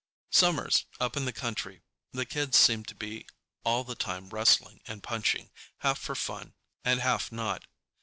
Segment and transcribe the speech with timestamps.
[0.31, 3.27] Summers, up in the country, the kids seem to be
[3.63, 7.65] all the time wrestling and punching, half for fun and half not.